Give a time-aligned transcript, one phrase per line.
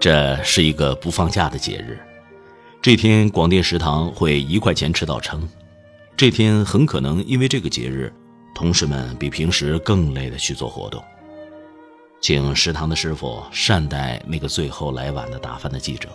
[0.00, 1.98] 这是一个不放假的节日，
[2.80, 5.48] 这天广电食堂会一块钱吃到撑。
[6.16, 8.12] 这天很可能因为这个节日，
[8.54, 11.02] 同事们比平时更累的去做活动。
[12.20, 16.08] 请食堂的师傅善待那个最后来晚的打饭的记者，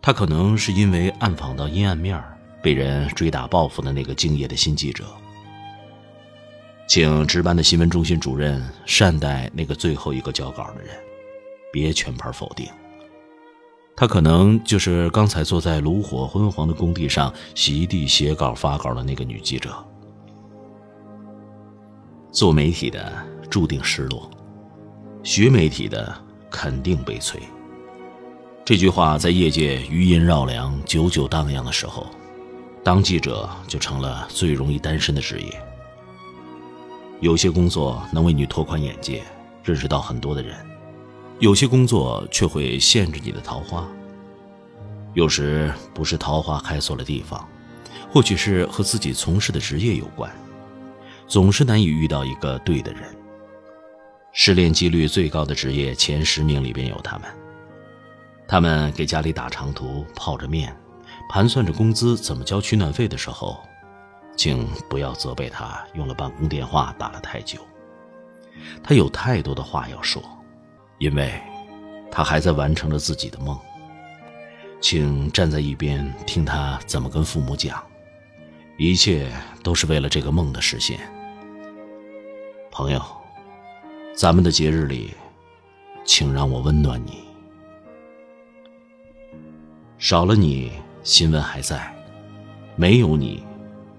[0.00, 2.22] 他可能是因为暗访到阴暗面
[2.62, 5.04] 被人追打报复的那个敬业的新记者。
[6.86, 10.94] 请值班的新闻中心主任善待那个最后一个交稿的人。
[11.72, 12.68] 别全盘否定。
[13.96, 19.70] 他可能就是刚才坐在炉火昏黄的工地上席地写稿发稿的那个女记者。
[22.30, 23.12] 做媒体的
[23.50, 24.30] 注定失落，
[25.22, 26.14] 学媒体的
[26.50, 27.40] 肯定悲催。
[28.64, 32.06] 这句话在业界余音绕梁、久久荡漾的时候，
[32.82, 35.62] 当记者就成了最容易单身的职业。
[37.20, 39.22] 有些工作能为你拓宽眼界，
[39.62, 40.56] 认识到很多的人。
[41.38, 43.86] 有些工作却会限制你的桃花。
[45.14, 47.46] 有时不是桃花开错了地方，
[48.10, 50.30] 或许是和自己从事的职业有关，
[51.26, 53.02] 总是难以遇到一个对的人。
[54.32, 57.28] 失恋几率最高的职业前十名里边有他们。
[58.48, 60.74] 他们给家里打长途，泡着面，
[61.28, 63.60] 盘算着工资怎么交取暖费的时候，
[64.36, 67.58] 请不要责备他用了办公电话打了太久。
[68.82, 70.22] 他有太多的话要说。
[71.02, 71.32] 因为，
[72.12, 73.58] 他还在完成着自己的梦。
[74.80, 77.82] 请站在一边听他怎么跟父母讲，
[78.78, 79.28] 一切
[79.64, 81.00] 都是为了这个梦的实现。
[82.70, 83.02] 朋友，
[84.14, 85.12] 咱们的节日里，
[86.04, 87.24] 请让我温暖你。
[89.98, 90.70] 少了你，
[91.02, 91.78] 新闻还在；
[92.76, 93.42] 没有你，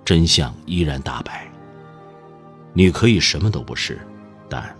[0.05, 1.51] 真相依然大白。
[2.71, 3.99] 你可以什么都不是，
[4.47, 4.73] 但。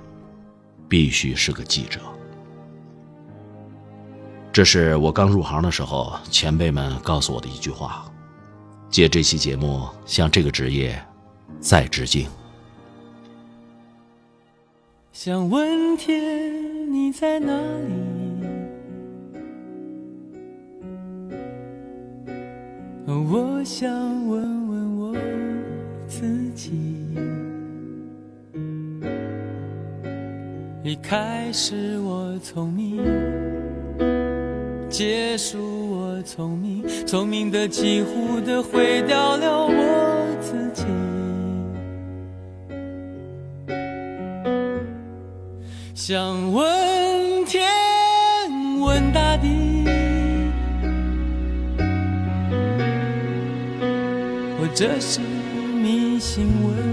[0.94, 2.00] 必须是个记者。
[4.52, 8.06] 这是我刚入行的时候，前辈们告诉我的一句话。
[8.92, 11.04] 借这期节目，向这个职业
[11.60, 12.28] 再致敬。
[15.12, 17.94] 想问天，你在哪里？
[23.08, 23.90] 我想
[24.28, 24.63] 问
[30.94, 33.04] 一开始我聪明，
[34.92, 35.58] 结束
[35.90, 40.86] 我聪明，聪明的几乎的毁掉了我自己。
[45.96, 47.68] 想问天，
[48.80, 49.88] 问大地，
[54.60, 56.93] 或者是迷信，问问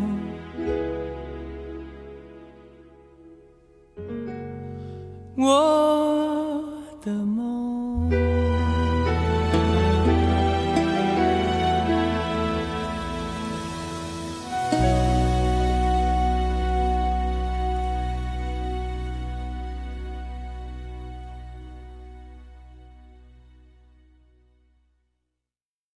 [5.41, 5.80] 我的梦。